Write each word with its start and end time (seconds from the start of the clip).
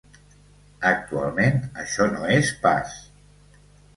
Actualment 0.91 1.59
això 1.83 2.09
no 2.15 2.31
és 2.37 2.51
pas. 2.65 2.95